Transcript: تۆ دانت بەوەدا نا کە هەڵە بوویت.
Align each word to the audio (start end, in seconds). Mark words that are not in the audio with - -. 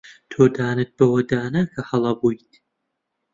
تۆ 0.31 0.41
دانت 0.55 0.89
بەوەدا 0.97 1.41
نا 1.53 1.61
کە 1.73 1.81
هەڵە 1.89 2.11
بوویت. 2.19 2.51